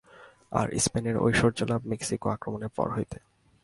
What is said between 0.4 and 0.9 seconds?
আর